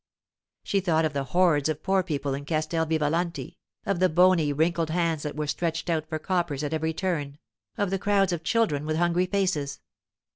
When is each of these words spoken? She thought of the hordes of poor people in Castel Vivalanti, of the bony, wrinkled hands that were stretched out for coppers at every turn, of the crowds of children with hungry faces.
She 0.63 0.79
thought 0.79 1.05
of 1.05 1.13
the 1.13 1.25
hordes 1.25 1.69
of 1.69 1.83
poor 1.83 2.01
people 2.01 2.33
in 2.33 2.43
Castel 2.45 2.87
Vivalanti, 2.87 3.59
of 3.85 3.99
the 3.99 4.09
bony, 4.09 4.51
wrinkled 4.51 4.89
hands 4.89 5.21
that 5.21 5.35
were 5.35 5.45
stretched 5.45 5.91
out 5.91 6.09
for 6.09 6.17
coppers 6.17 6.63
at 6.63 6.73
every 6.73 6.91
turn, 6.91 7.37
of 7.77 7.91
the 7.91 7.99
crowds 7.99 8.33
of 8.33 8.43
children 8.43 8.83
with 8.87 8.97
hungry 8.97 9.27
faces. 9.27 9.79